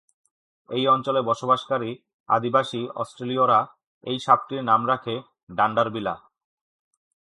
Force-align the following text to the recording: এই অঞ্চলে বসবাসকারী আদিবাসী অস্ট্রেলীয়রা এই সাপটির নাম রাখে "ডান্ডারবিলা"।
এই 0.69 0.83
অঞ্চলে 0.87 1.21
বসবাসকারী 1.21 1.91
আদিবাসী 2.29 2.81
অস্ট্রেলীয়রা 2.95 3.59
এই 4.03 4.17
সাপটির 4.19 4.61
নাম 4.63 4.81
রাখে 4.87 5.15
"ডান্ডারবিলা"। 5.51 6.15